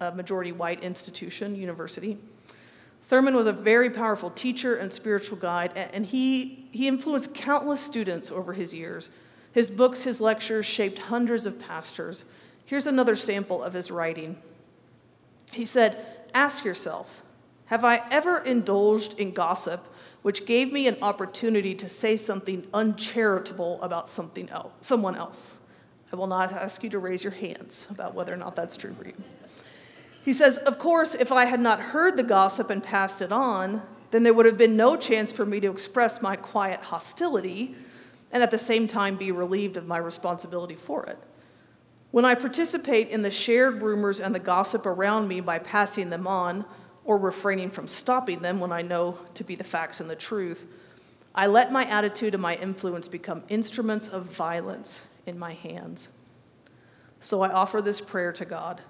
a 0.00 0.12
majority 0.12 0.52
white 0.52 0.84
institution, 0.84 1.56
university. 1.56 2.18
Thurman 3.02 3.34
was 3.34 3.48
a 3.48 3.52
very 3.52 3.90
powerful 3.90 4.30
teacher 4.30 4.76
and 4.76 4.92
spiritual 4.92 5.38
guide, 5.38 5.72
and 5.76 6.06
he, 6.06 6.59
he 6.70 6.88
influenced 6.88 7.34
countless 7.34 7.80
students 7.80 8.30
over 8.30 8.52
his 8.52 8.74
years. 8.74 9.10
His 9.52 9.70
books, 9.70 10.04
his 10.04 10.20
lectures 10.20 10.66
shaped 10.66 10.98
hundreds 10.98 11.46
of 11.46 11.58
pastors. 11.58 12.24
Here's 12.64 12.86
another 12.86 13.16
sample 13.16 13.62
of 13.62 13.72
his 13.72 13.90
writing. 13.90 14.38
He 15.52 15.64
said, 15.64 15.98
Ask 16.32 16.64
yourself, 16.64 17.22
have 17.66 17.84
I 17.84 18.02
ever 18.10 18.38
indulged 18.38 19.18
in 19.18 19.32
gossip 19.32 19.86
which 20.22 20.44
gave 20.44 20.70
me 20.70 20.86
an 20.86 20.96
opportunity 21.02 21.74
to 21.74 21.88
say 21.88 22.14
something 22.14 22.66
uncharitable 22.74 23.80
about 23.82 24.08
something 24.08 24.48
else, 24.50 24.72
someone 24.80 25.16
else? 25.16 25.58
I 26.12 26.16
will 26.16 26.26
not 26.26 26.52
ask 26.52 26.82
you 26.82 26.90
to 26.90 26.98
raise 26.98 27.24
your 27.24 27.32
hands 27.32 27.86
about 27.90 28.14
whether 28.14 28.32
or 28.32 28.36
not 28.36 28.56
that's 28.56 28.76
true 28.76 28.92
for 28.94 29.06
you. 29.06 29.14
He 30.24 30.32
says, 30.32 30.58
Of 30.58 30.78
course, 30.78 31.14
if 31.14 31.32
I 31.32 31.46
had 31.46 31.60
not 31.60 31.80
heard 31.80 32.16
the 32.16 32.22
gossip 32.22 32.70
and 32.70 32.82
passed 32.82 33.22
it 33.22 33.32
on, 33.32 33.82
then 34.10 34.22
there 34.22 34.34
would 34.34 34.46
have 34.46 34.58
been 34.58 34.76
no 34.76 34.96
chance 34.96 35.32
for 35.32 35.46
me 35.46 35.60
to 35.60 35.70
express 35.70 36.20
my 36.20 36.36
quiet 36.36 36.80
hostility 36.80 37.74
and 38.32 38.42
at 38.42 38.50
the 38.50 38.58
same 38.58 38.86
time 38.86 39.16
be 39.16 39.32
relieved 39.32 39.76
of 39.76 39.86
my 39.86 39.98
responsibility 39.98 40.74
for 40.74 41.04
it. 41.06 41.18
When 42.10 42.24
I 42.24 42.34
participate 42.34 43.08
in 43.08 43.22
the 43.22 43.30
shared 43.30 43.82
rumors 43.82 44.18
and 44.18 44.34
the 44.34 44.40
gossip 44.40 44.84
around 44.84 45.28
me 45.28 45.40
by 45.40 45.58
passing 45.58 46.10
them 46.10 46.26
on 46.26 46.64
or 47.04 47.18
refraining 47.18 47.70
from 47.70 47.86
stopping 47.88 48.40
them 48.40 48.60
when 48.60 48.72
I 48.72 48.82
know 48.82 49.18
to 49.34 49.44
be 49.44 49.54
the 49.54 49.64
facts 49.64 50.00
and 50.00 50.10
the 50.10 50.16
truth, 50.16 50.66
I 51.34 51.46
let 51.46 51.70
my 51.70 51.84
attitude 51.84 52.34
and 52.34 52.42
my 52.42 52.56
influence 52.56 53.06
become 53.06 53.44
instruments 53.48 54.08
of 54.08 54.24
violence 54.24 55.06
in 55.26 55.38
my 55.38 55.54
hands. 55.54 56.08
So 57.20 57.42
I 57.42 57.52
offer 57.52 57.80
this 57.80 58.00
prayer 58.00 58.32
to 58.32 58.44
God 58.44 58.80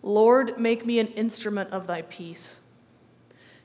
Lord, 0.00 0.58
make 0.58 0.86
me 0.86 1.00
an 1.00 1.08
instrument 1.08 1.70
of 1.70 1.88
thy 1.88 2.02
peace. 2.02 2.60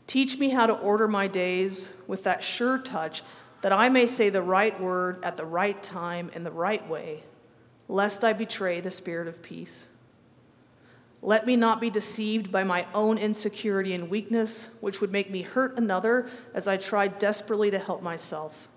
Teach 0.07 0.37
me 0.37 0.49
how 0.49 0.67
to 0.67 0.73
order 0.73 1.07
my 1.07 1.27
days 1.27 1.91
with 2.07 2.23
that 2.23 2.43
sure 2.43 2.77
touch 2.77 3.23
that 3.61 3.71
I 3.71 3.89
may 3.89 4.05
say 4.05 4.29
the 4.29 4.41
right 4.41 4.79
word 4.79 5.23
at 5.23 5.37
the 5.37 5.45
right 5.45 5.81
time 5.81 6.29
in 6.33 6.43
the 6.43 6.51
right 6.51 6.87
way 6.89 7.23
lest 7.87 8.23
I 8.23 8.33
betray 8.33 8.79
the 8.79 8.91
spirit 8.91 9.27
of 9.27 9.43
peace. 9.43 9.87
Let 11.21 11.45
me 11.45 11.55
not 11.55 11.79
be 11.79 11.89
deceived 11.89 12.51
by 12.51 12.63
my 12.63 12.85
own 12.93 13.17
insecurity 13.17 13.93
and 13.93 14.09
weakness, 14.09 14.69
which 14.81 14.99
would 14.99 15.11
make 15.11 15.29
me 15.29 15.41
hurt 15.41 15.77
another 15.77 16.27
as 16.53 16.67
I 16.67 16.77
try 16.77 17.07
desperately 17.07 17.71
to 17.71 17.79
help 17.79 18.01
myself. 18.01 18.67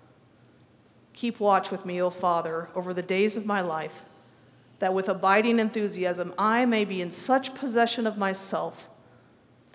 Keep 1.13 1.39
watch 1.39 1.71
with 1.71 1.85
me, 1.85 2.01
O 2.01 2.09
Father, 2.09 2.69
over 2.75 2.93
the 2.93 3.01
days 3.01 3.35
of 3.35 3.45
my 3.45 3.59
life, 3.59 4.05
that 4.79 4.93
with 4.93 5.09
abiding 5.09 5.59
enthusiasm 5.59 6.33
I 6.37 6.65
may 6.65 6.85
be 6.85 7.01
in 7.01 7.11
such 7.11 7.55
possession 7.55 8.05
of 8.07 8.17
myself 8.17 8.87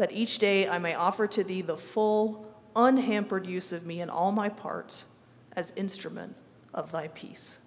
that 0.02 0.10
each 0.10 0.38
day 0.38 0.68
I 0.68 0.78
may 0.78 0.94
offer 0.94 1.28
to 1.28 1.44
Thee 1.44 1.62
the 1.62 1.76
full, 1.76 2.44
unhampered 2.74 3.46
use 3.46 3.72
of 3.72 3.86
me 3.86 4.00
in 4.00 4.10
all 4.10 4.32
my 4.32 4.48
parts 4.48 5.04
as 5.52 5.72
instrument 5.76 6.34
of 6.74 6.90
Thy 6.90 7.06
peace. 7.06 7.60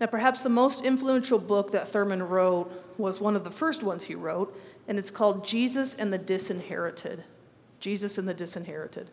Now, 0.00 0.06
perhaps 0.06 0.42
the 0.42 0.48
most 0.48 0.84
influential 0.84 1.38
book 1.38 1.70
that 1.70 1.86
Thurman 1.86 2.24
wrote 2.24 2.98
was 2.98 3.20
one 3.20 3.36
of 3.36 3.44
the 3.44 3.52
first 3.52 3.84
ones 3.84 4.02
he 4.02 4.16
wrote, 4.16 4.60
and 4.88 4.98
it's 4.98 5.12
called 5.12 5.44
Jesus 5.44 5.94
and 5.94 6.12
the 6.12 6.18
Disinherited. 6.18 7.22
Jesus 7.78 8.18
and 8.18 8.26
the 8.26 8.34
Disinherited. 8.34 9.08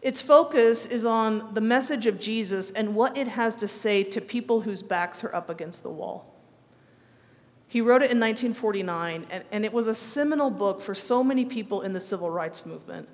Its 0.00 0.22
focus 0.22 0.86
is 0.86 1.04
on 1.04 1.52
the 1.52 1.60
message 1.60 2.06
of 2.06 2.18
Jesus 2.18 2.70
and 2.70 2.96
what 2.96 3.18
it 3.18 3.28
has 3.28 3.54
to 3.56 3.68
say 3.68 4.02
to 4.04 4.22
people 4.22 4.62
whose 4.62 4.82
backs 4.82 5.22
are 5.22 5.34
up 5.34 5.50
against 5.50 5.82
the 5.82 5.90
wall. 5.90 6.31
He 7.72 7.80
wrote 7.80 8.02
it 8.02 8.12
in 8.12 8.20
1949, 8.20 9.28
and, 9.30 9.44
and 9.50 9.64
it 9.64 9.72
was 9.72 9.86
a 9.86 9.94
seminal 9.94 10.50
book 10.50 10.82
for 10.82 10.94
so 10.94 11.24
many 11.24 11.46
people 11.46 11.80
in 11.80 11.94
the 11.94 12.00
civil 12.00 12.28
rights 12.28 12.66
movement. 12.66 13.08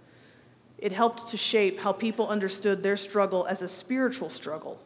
It 0.79 0.91
helped 0.91 1.29
to 1.29 1.37
shape 1.37 1.79
how 1.79 1.93
people 1.93 2.27
understood 2.27 2.83
their 2.83 2.97
struggle 2.97 3.47
as 3.47 3.63
a 3.63 3.69
spiritual 3.69 4.29
struggle 4.29 4.83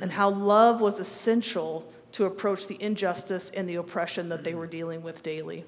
and 0.00 0.12
how 0.12 0.30
love 0.30 0.80
was 0.80 0.98
essential 0.98 1.92
to 2.12 2.24
approach 2.24 2.68
the 2.68 2.82
injustice 2.82 3.50
and 3.50 3.68
the 3.68 3.74
oppression 3.74 4.30
that 4.30 4.44
they 4.44 4.54
were 4.54 4.66
dealing 4.66 5.02
with 5.02 5.22
daily. 5.22 5.66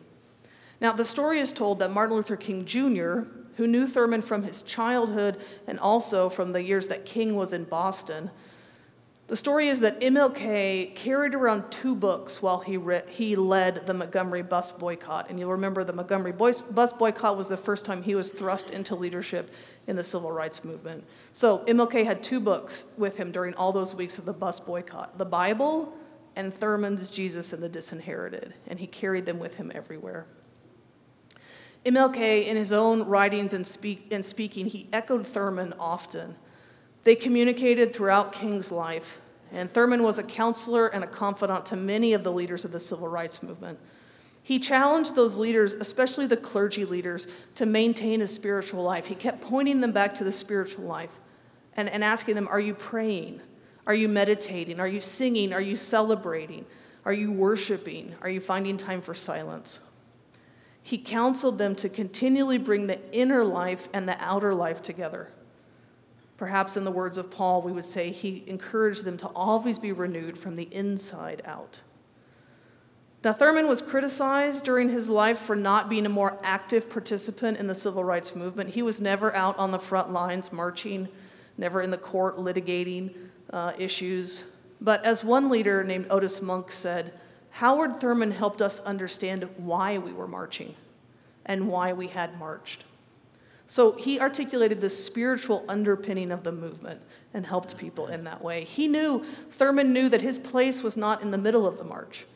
Now, 0.80 0.94
the 0.94 1.04
story 1.04 1.38
is 1.38 1.52
told 1.52 1.80
that 1.80 1.90
Martin 1.90 2.16
Luther 2.16 2.36
King 2.36 2.64
Jr., 2.64 3.24
who 3.58 3.66
knew 3.66 3.86
Thurman 3.86 4.22
from 4.22 4.44
his 4.44 4.62
childhood 4.62 5.36
and 5.66 5.78
also 5.78 6.30
from 6.30 6.52
the 6.52 6.64
years 6.64 6.86
that 6.86 7.04
King 7.04 7.36
was 7.36 7.52
in 7.52 7.64
Boston, 7.64 8.30
the 9.26 9.36
story 9.36 9.68
is 9.68 9.80
that 9.80 10.00
MLK 10.02 10.94
carried 10.94 11.34
around 11.34 11.70
two 11.70 11.94
books 11.94 12.42
while 12.42 12.60
he, 12.60 12.78
he 13.08 13.36
led 13.36 13.86
the 13.86 13.94
Montgomery 13.94 14.42
bus 14.42 14.70
boycott. 14.70 15.30
And 15.30 15.38
you'll 15.38 15.52
remember 15.52 15.82
the 15.82 15.94
Montgomery 15.94 16.32
bus 16.32 16.92
boycott 16.92 17.36
was 17.36 17.48
the 17.48 17.56
first 17.56 17.86
time 17.86 18.02
he 18.02 18.14
was 18.14 18.32
thrust 18.32 18.68
into 18.68 18.94
leadership 18.94 19.54
in 19.86 19.96
the 19.96 20.04
civil 20.04 20.30
rights 20.30 20.62
movement. 20.62 21.04
So 21.32 21.60
MLK 21.60 22.04
had 22.04 22.22
two 22.22 22.38
books 22.38 22.84
with 22.98 23.16
him 23.16 23.32
during 23.32 23.54
all 23.54 23.72
those 23.72 23.94
weeks 23.94 24.18
of 24.18 24.26
the 24.26 24.34
bus 24.34 24.60
boycott 24.60 25.16
the 25.16 25.24
Bible 25.24 25.94
and 26.36 26.52
Thurman's 26.52 27.08
Jesus 27.08 27.54
and 27.54 27.62
the 27.62 27.68
Disinherited. 27.68 28.52
And 28.66 28.78
he 28.78 28.86
carried 28.86 29.24
them 29.24 29.38
with 29.38 29.54
him 29.54 29.72
everywhere. 29.74 30.26
MLK, 31.86 32.46
in 32.46 32.56
his 32.56 32.72
own 32.72 33.06
writings 33.06 33.52
and, 33.52 33.66
speak, 33.66 34.12
and 34.12 34.24
speaking, 34.24 34.66
he 34.66 34.88
echoed 34.92 35.26
Thurman 35.26 35.72
often. 35.78 36.36
They 37.04 37.14
communicated 37.14 37.94
throughout 37.94 38.32
King's 38.32 38.72
life, 38.72 39.20
and 39.52 39.70
Thurman 39.70 40.02
was 40.02 40.18
a 40.18 40.22
counselor 40.22 40.88
and 40.88 41.04
a 41.04 41.06
confidant 41.06 41.66
to 41.66 41.76
many 41.76 42.14
of 42.14 42.24
the 42.24 42.32
leaders 42.32 42.64
of 42.64 42.72
the 42.72 42.80
civil 42.80 43.08
rights 43.08 43.42
movement. 43.42 43.78
He 44.42 44.58
challenged 44.58 45.14
those 45.14 45.38
leaders, 45.38 45.72
especially 45.72 46.26
the 46.26 46.36
clergy 46.36 46.84
leaders, 46.84 47.26
to 47.54 47.64
maintain 47.64 48.20
a 48.20 48.26
spiritual 48.26 48.82
life. 48.82 49.06
He 49.06 49.14
kept 49.14 49.40
pointing 49.40 49.80
them 49.80 49.92
back 49.92 50.14
to 50.16 50.24
the 50.24 50.32
spiritual 50.32 50.84
life 50.84 51.20
and, 51.74 51.88
and 51.88 52.04
asking 52.04 52.34
them, 52.34 52.48
Are 52.48 52.60
you 52.60 52.74
praying? 52.74 53.40
Are 53.86 53.94
you 53.94 54.08
meditating? 54.08 54.80
Are 54.80 54.88
you 54.88 55.00
singing? 55.00 55.52
Are 55.52 55.60
you 55.60 55.76
celebrating? 55.76 56.66
Are 57.04 57.12
you 57.12 57.32
worshiping? 57.32 58.14
Are 58.22 58.28
you 58.30 58.40
finding 58.40 58.76
time 58.76 59.02
for 59.02 59.14
silence? 59.14 59.80
He 60.82 60.98
counseled 60.98 61.56
them 61.56 61.74
to 61.76 61.88
continually 61.88 62.58
bring 62.58 62.86
the 62.86 63.00
inner 63.12 63.44
life 63.44 63.88
and 63.94 64.06
the 64.06 64.22
outer 64.22 64.54
life 64.54 64.82
together. 64.82 65.30
Perhaps, 66.36 66.76
in 66.76 66.84
the 66.84 66.90
words 66.90 67.16
of 67.16 67.30
Paul, 67.30 67.62
we 67.62 67.72
would 67.72 67.84
say 67.84 68.10
he 68.10 68.42
encouraged 68.46 69.04
them 69.04 69.16
to 69.18 69.28
always 69.28 69.78
be 69.78 69.92
renewed 69.92 70.36
from 70.36 70.56
the 70.56 70.68
inside 70.74 71.42
out. 71.44 71.80
Now, 73.22 73.32
Thurman 73.32 73.68
was 73.68 73.80
criticized 73.80 74.64
during 74.64 74.90
his 74.90 75.08
life 75.08 75.38
for 75.38 75.56
not 75.56 75.88
being 75.88 76.04
a 76.04 76.10
more 76.10 76.38
active 76.42 76.90
participant 76.90 77.58
in 77.58 77.68
the 77.68 77.74
civil 77.74 78.04
rights 78.04 78.36
movement. 78.36 78.70
He 78.70 78.82
was 78.82 79.00
never 79.00 79.34
out 79.34 79.56
on 79.58 79.70
the 79.70 79.78
front 79.78 80.12
lines 80.12 80.52
marching, 80.52 81.08
never 81.56 81.80
in 81.80 81.90
the 81.90 81.96
court 81.96 82.36
litigating 82.36 83.14
uh, 83.50 83.72
issues. 83.78 84.44
But 84.80 85.04
as 85.06 85.24
one 85.24 85.48
leader 85.48 85.82
named 85.84 86.08
Otis 86.10 86.42
Monk 86.42 86.70
said, 86.70 87.18
Howard 87.52 88.00
Thurman 88.00 88.32
helped 88.32 88.60
us 88.60 88.80
understand 88.80 89.48
why 89.56 89.96
we 89.96 90.12
were 90.12 90.28
marching 90.28 90.74
and 91.46 91.68
why 91.68 91.92
we 91.92 92.08
had 92.08 92.38
marched. 92.38 92.84
So 93.66 93.92
he 93.92 94.20
articulated 94.20 94.80
the 94.80 94.90
spiritual 94.90 95.64
underpinning 95.68 96.30
of 96.30 96.44
the 96.44 96.52
movement 96.52 97.00
and 97.32 97.46
helped 97.46 97.76
people 97.76 98.06
in 98.06 98.24
that 98.24 98.42
way. 98.42 98.64
He 98.64 98.88
knew, 98.88 99.24
Thurman 99.24 99.92
knew 99.92 100.08
that 100.10 100.20
his 100.20 100.38
place 100.38 100.82
was 100.82 100.96
not 100.96 101.22
in 101.22 101.30
the 101.30 101.38
middle 101.38 101.66
of 101.66 101.78
the 101.78 101.84
march. 101.84 102.26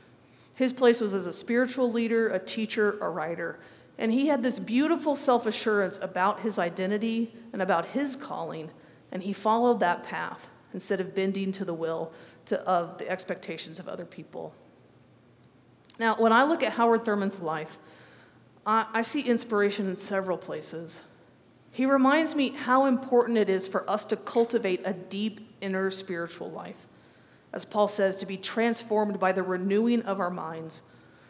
His 0.56 0.72
place 0.72 1.00
was 1.00 1.14
as 1.14 1.26
a 1.26 1.32
spiritual 1.32 1.90
leader, 1.90 2.28
a 2.28 2.38
teacher, 2.38 2.98
a 3.00 3.08
writer. 3.08 3.60
And 3.98 4.12
he 4.12 4.28
had 4.28 4.42
this 4.42 4.58
beautiful 4.58 5.14
self 5.14 5.46
assurance 5.46 5.98
about 6.00 6.40
his 6.40 6.58
identity 6.58 7.32
and 7.52 7.60
about 7.60 7.86
his 7.86 8.16
calling, 8.16 8.70
and 9.12 9.22
he 9.22 9.32
followed 9.32 9.80
that 9.80 10.02
path 10.02 10.48
instead 10.72 11.00
of 11.00 11.14
bending 11.14 11.52
to 11.52 11.64
the 11.64 11.74
will 11.74 12.12
to, 12.46 12.60
of 12.62 12.98
the 12.98 13.08
expectations 13.08 13.78
of 13.78 13.88
other 13.88 14.04
people. 14.04 14.54
Now, 15.98 16.14
when 16.16 16.32
I 16.32 16.44
look 16.44 16.62
at 16.62 16.74
Howard 16.74 17.04
Thurman's 17.04 17.40
life, 17.40 17.78
I, 18.66 18.86
I 18.92 19.02
see 19.02 19.22
inspiration 19.22 19.88
in 19.88 19.96
several 19.96 20.38
places. 20.38 21.02
He 21.70 21.86
reminds 21.86 22.34
me 22.34 22.50
how 22.50 22.86
important 22.86 23.38
it 23.38 23.48
is 23.48 23.68
for 23.68 23.88
us 23.88 24.04
to 24.06 24.16
cultivate 24.16 24.80
a 24.84 24.92
deep 24.92 25.54
inner 25.60 25.90
spiritual 25.90 26.50
life. 26.50 26.86
As 27.52 27.64
Paul 27.64 27.88
says, 27.88 28.16
to 28.18 28.26
be 28.26 28.36
transformed 28.36 29.18
by 29.18 29.32
the 29.32 29.42
renewing 29.42 30.02
of 30.02 30.20
our 30.20 30.30
minds 30.30 30.82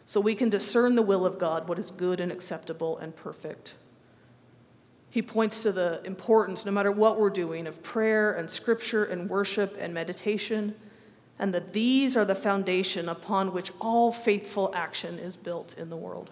so 0.05 0.19
we 0.19 0.35
can 0.35 0.49
discern 0.49 0.95
the 0.95 1.01
will 1.01 1.25
of 1.25 1.37
God, 1.37 1.67
what 1.67 1.77
is 1.79 1.91
good 1.91 2.19
and 2.19 2.31
acceptable 2.31 2.97
and 2.97 3.15
perfect. 3.15 3.75
He 5.11 5.21
points 5.21 5.63
to 5.63 5.71
the 5.71 6.01
importance, 6.03 6.65
no 6.65 6.71
matter 6.71 6.91
what 6.91 7.19
we're 7.19 7.29
doing, 7.29 7.67
of 7.67 7.81
prayer 7.83 8.31
and 8.31 8.49
scripture 8.49 9.03
and 9.03 9.29
worship 9.29 9.75
and 9.79 9.93
meditation, 9.93 10.75
and 11.37 11.53
that 11.53 11.73
these 11.73 12.17
are 12.17 12.25
the 12.25 12.35
foundation 12.35 13.07
upon 13.07 13.53
which 13.53 13.71
all 13.79 14.11
faithful 14.11 14.71
action 14.75 15.17
is 15.17 15.37
built 15.37 15.77
in 15.77 15.89
the 15.89 15.97
world. 15.97 16.31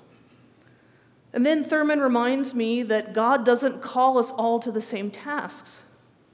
And 1.34 1.46
then 1.46 1.63
Thurman 1.63 2.00
reminds 2.00 2.55
me 2.55 2.84
that 2.84 3.13
God 3.13 3.46
doesn't 3.46 3.81
call 3.81 4.17
us 4.17 4.31
all 4.31 4.60
to 4.60 4.72
the 4.72 4.81
same 4.81 5.12
tasks, 5.12 5.84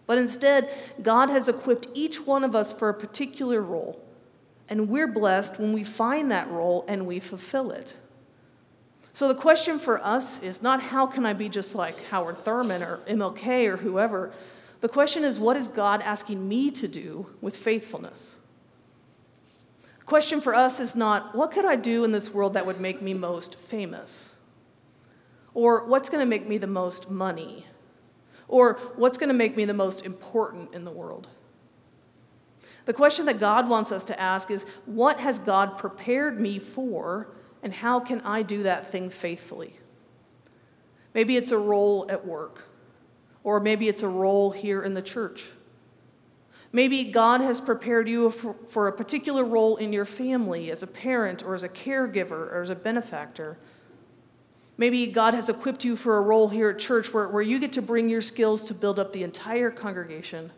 but 0.05 0.17
instead, 0.17 0.71
God 1.01 1.29
has 1.29 1.50
equipped 1.50 1.88
each 1.93 2.25
one 2.25 2.43
of 2.43 2.55
us 2.55 2.71
for 2.73 2.89
a 2.89 2.93
particular 2.93 3.62
role. 3.62 4.03
And 4.69 4.89
we're 4.89 5.07
blessed 5.07 5.59
when 5.59 5.73
we 5.73 5.83
find 5.83 6.31
that 6.31 6.50
role 6.50 6.85
and 6.88 7.07
we 7.07 7.19
fulfill 7.19 7.71
it. 7.71 7.95
So 9.13 9.27
the 9.27 9.35
question 9.35 9.77
for 9.77 10.03
us 10.03 10.41
is 10.41 10.62
not 10.62 10.81
how 10.81 11.05
can 11.05 11.25
I 11.25 11.33
be 11.33 11.47
just 11.47 11.75
like 11.75 12.07
Howard 12.07 12.38
Thurman 12.38 12.81
or 12.81 12.97
MLK 13.07 13.67
or 13.67 13.77
whoever. 13.77 14.33
The 14.81 14.89
question 14.89 15.23
is 15.23 15.39
what 15.39 15.55
is 15.55 15.67
God 15.67 16.01
asking 16.01 16.47
me 16.47 16.71
to 16.71 16.88
do 16.88 17.29
with 17.39 17.55
faithfulness? 17.55 18.38
The 20.00 20.05
question 20.05 20.41
for 20.41 20.55
us 20.55 20.79
is 20.79 20.95
not 20.95 21.35
what 21.35 21.51
could 21.51 21.63
I 21.63 21.75
do 21.75 22.03
in 22.03 22.12
this 22.12 22.33
world 22.33 22.53
that 22.53 22.65
would 22.65 22.81
make 22.81 23.01
me 23.01 23.13
most 23.13 23.55
famous? 23.55 24.33
Or 25.53 25.86
what's 25.86 26.10
going 26.10 26.25
to 26.25 26.29
make 26.29 26.48
me 26.48 26.57
the 26.57 26.67
most 26.67 27.10
money? 27.10 27.65
Or 28.48 28.79
what's 28.95 29.17
going 29.17 29.29
to 29.29 29.33
make 29.33 29.55
me 29.55 29.65
the 29.65 29.74
most 29.74 30.05
important 30.05 30.74
in 30.74 30.83
the 30.83 30.91
world? 30.91 31.27
The 32.86 32.93
question 32.93 33.25
that 33.27 33.39
God 33.39 33.69
wants 33.69 33.91
us 33.91 34.05
to 34.05 34.19
ask 34.19 34.51
is 34.51 34.65
what 34.86 35.19
has 35.19 35.39
God 35.39 35.77
prepared 35.77 36.39
me 36.39 36.60
for, 36.60 37.29
and 37.62 37.74
how 37.74 38.00
can 38.00 38.19
I 38.22 38.41
do 38.41 38.63
that 38.63 38.86
thing 38.86 39.10
faithfully? 39.10 39.79
Maybe 41.13 41.38
it's 41.38 41.51
a 41.51 41.57
role 41.57 42.05
at 42.10 42.25
work, 42.25 42.67
or 43.43 43.60
maybe 43.60 43.88
it's 43.88 44.03
a 44.03 44.07
role 44.07 44.51
here 44.51 44.81
in 44.81 44.95
the 44.95 45.01
church. 45.01 45.51
Maybe 46.75 47.03
God 47.03 47.39
has 47.39 47.62
prepared 47.62 48.10
you 48.10 48.31
for, 48.31 48.55
for, 48.67 48.88
a 48.88 48.91
particular 48.91 49.43
role 49.45 49.77
in 49.77 49.93
your 49.93 50.05
family 50.05 50.72
as 50.72 50.81
a 50.81 50.88
parent 50.88 51.43
or 51.43 51.53
as 51.53 51.63
a 51.63 51.69
caregiver 51.69 52.31
or 52.31 52.63
as 52.63 52.69
a 52.69 52.75
benefactor. 52.75 53.60
Maybe 54.77 55.06
God 55.08 55.34
has 55.34 55.50
equipped 55.50 55.86
you 55.86 55.96
for 55.96 56.18
a 56.18 56.22
role 56.22 56.50
here 56.50 56.70
at 56.70 56.80
church 56.80 57.13
where, 57.13 57.27
where 57.30 57.42
you 57.42 57.60
get 57.60 57.74
to 57.74 57.82
bring 57.82 58.10
your 58.10 58.22
skills 58.22 58.63
to 58.65 58.74
build 58.74 58.98
up 58.98 59.13
the 59.13 59.24
entire 59.24 59.70
congregation. 59.70 60.51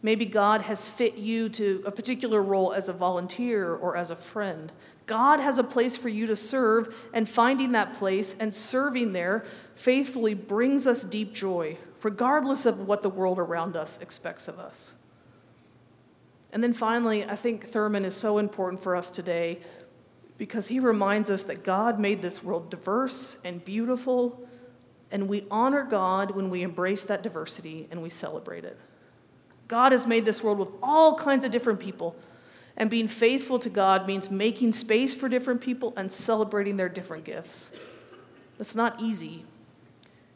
Maybe 0.00 0.24
God 0.24 0.62
has 0.62 0.88
fit 0.88 1.16
you 1.16 1.48
to 1.50 1.82
a 1.84 1.90
particular 1.90 2.42
role 2.42 2.72
as 2.72 2.88
a 2.88 2.92
volunteer 2.92 3.74
or 3.74 3.96
as 3.96 4.10
a 4.10 4.16
friend. 4.16 4.72
God 5.06 5.40
has 5.40 5.58
a 5.58 5.64
place 5.64 5.96
for 5.96 6.08
you 6.08 6.26
to 6.26 6.36
serve, 6.36 7.08
and 7.12 7.28
finding 7.28 7.72
that 7.72 7.94
place 7.94 8.36
and 8.38 8.54
serving 8.54 9.12
there 9.14 9.44
faithfully 9.74 10.34
brings 10.34 10.86
us 10.86 11.02
deep 11.02 11.34
joy, 11.34 11.78
regardless 12.02 12.66
of 12.66 12.86
what 12.86 13.02
the 13.02 13.08
world 13.08 13.38
around 13.38 13.74
us 13.74 13.98
expects 13.98 14.48
of 14.48 14.58
us. 14.58 14.94
And 16.52 16.62
then 16.62 16.74
finally, 16.74 17.24
I 17.24 17.36
think 17.36 17.64
Thurman 17.64 18.04
is 18.04 18.14
so 18.14 18.38
important 18.38 18.82
for 18.82 18.96
us 18.96 19.10
today 19.10 19.58
because 20.38 20.68
he 20.68 20.78
reminds 20.78 21.28
us 21.28 21.42
that 21.44 21.64
God 21.64 21.98
made 21.98 22.22
this 22.22 22.42
world 22.42 22.70
diverse 22.70 23.36
and 23.44 23.64
beautiful, 23.64 24.48
and 25.10 25.28
we 25.28 25.44
honor 25.50 25.82
God 25.82 26.30
when 26.30 26.48
we 26.48 26.62
embrace 26.62 27.02
that 27.04 27.22
diversity 27.22 27.88
and 27.90 28.02
we 28.02 28.08
celebrate 28.08 28.64
it. 28.64 28.78
God 29.66 29.92
has 29.92 30.06
made 30.06 30.24
this 30.24 30.42
world 30.42 30.58
with 30.58 30.70
all 30.82 31.14
kinds 31.14 31.44
of 31.44 31.50
different 31.50 31.80
people. 31.80 32.16
And 32.76 32.88
being 32.88 33.08
faithful 33.08 33.58
to 33.58 33.68
God 33.68 34.06
means 34.06 34.30
making 34.30 34.72
space 34.72 35.12
for 35.12 35.28
different 35.28 35.60
people 35.60 35.92
and 35.96 36.10
celebrating 36.10 36.76
their 36.76 36.88
different 36.88 37.24
gifts. 37.24 37.72
That's 38.56 38.76
not 38.76 39.02
easy. 39.02 39.44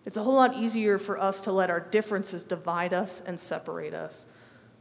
It's 0.04 0.16
a 0.16 0.24
whole 0.24 0.34
lot 0.34 0.54
easier 0.54 0.98
for 0.98 1.18
us 1.18 1.40
to 1.42 1.52
let 1.52 1.70
our 1.70 1.78
differences 1.78 2.42
divide 2.42 2.92
us 2.92 3.22
and 3.24 3.38
separate 3.38 3.94
us. 3.94 4.26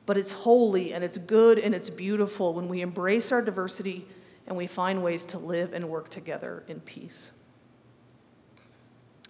But 0.07 0.17
it's 0.17 0.31
holy 0.31 0.91
and 0.91 1.03
it's 1.03 1.19
good 1.19 1.59
and 1.59 1.75
it's 1.75 1.91
beautiful 1.91 2.53
when 2.53 2.67
we 2.67 2.81
embrace 2.81 3.31
our 3.31 3.41
diversity 3.41 4.07
and 4.51 4.57
we 4.57 4.67
find 4.67 5.01
ways 5.01 5.23
to 5.23 5.39
live 5.39 5.71
and 5.71 5.87
work 5.87 6.09
together 6.09 6.61
in 6.67 6.81
peace. 6.81 7.31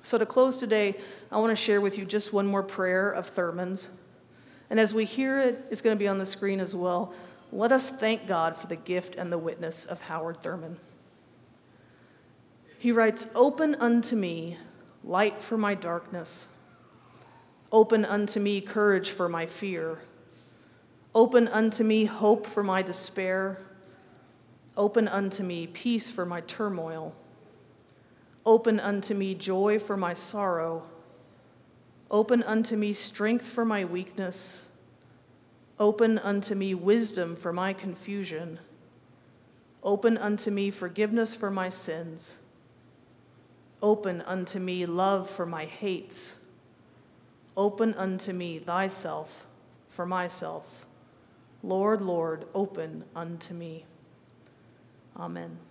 So, 0.01 0.17
to 0.17 0.25
close 0.25 0.57
today, 0.57 0.95
I 1.31 1.37
want 1.37 1.51
to 1.51 1.55
share 1.55 1.79
with 1.79 1.95
you 1.95 2.05
just 2.05 2.33
one 2.33 2.47
more 2.47 2.63
prayer 2.63 3.11
of 3.11 3.27
Thurman's. 3.27 3.91
And 4.71 4.79
as 4.79 4.95
we 4.95 5.05
hear 5.05 5.39
it, 5.39 5.63
it's 5.69 5.79
going 5.79 5.95
to 5.95 5.99
be 5.99 6.07
on 6.07 6.17
the 6.17 6.25
screen 6.25 6.59
as 6.59 6.75
well. 6.75 7.13
Let 7.51 7.71
us 7.71 7.91
thank 7.91 8.25
God 8.25 8.57
for 8.57 8.65
the 8.65 8.75
gift 8.75 9.13
and 9.15 9.31
the 9.31 9.37
witness 9.37 9.85
of 9.85 10.01
Howard 10.01 10.41
Thurman. 10.41 10.79
He 12.79 12.91
writes, 12.91 13.27
Open 13.35 13.75
unto 13.75 14.15
me 14.15 14.57
light 15.03 15.39
for 15.39 15.55
my 15.55 15.75
darkness. 15.75 16.49
Open 17.71 18.05
unto 18.05 18.39
me 18.39 18.59
courage 18.59 19.11
for 19.11 19.29
my 19.29 19.45
fear. 19.45 19.99
Open 21.13 21.47
unto 21.47 21.83
me 21.83 22.05
hope 22.05 22.47
for 22.47 22.63
my 22.63 22.81
despair. 22.81 23.59
Open 24.81 25.07
unto 25.07 25.43
me 25.43 25.67
peace 25.67 26.09
for 26.09 26.25
my 26.25 26.41
turmoil. 26.41 27.15
Open 28.47 28.79
unto 28.79 29.13
me 29.13 29.35
joy 29.35 29.77
for 29.77 29.95
my 29.95 30.15
sorrow. 30.15 30.81
Open 32.09 32.41
unto 32.41 32.75
me 32.75 32.91
strength 32.91 33.47
for 33.47 33.63
my 33.63 33.85
weakness. 33.85 34.63
Open 35.77 36.17
unto 36.17 36.55
me 36.55 36.73
wisdom 36.73 37.35
for 37.35 37.53
my 37.53 37.73
confusion. 37.73 38.57
Open 39.83 40.17
unto 40.17 40.49
me 40.49 40.71
forgiveness 40.71 41.35
for 41.35 41.51
my 41.51 41.69
sins. 41.69 42.37
Open 43.83 44.21
unto 44.21 44.57
me 44.57 44.87
love 44.87 45.29
for 45.29 45.45
my 45.45 45.65
hates. 45.65 46.37
Open 47.55 47.93
unto 47.93 48.33
me 48.33 48.57
thyself 48.57 49.45
for 49.89 50.07
myself. 50.07 50.87
Lord, 51.61 52.01
Lord, 52.01 52.45
open 52.55 53.03
unto 53.15 53.53
me. 53.53 53.85
Amen. 55.21 55.70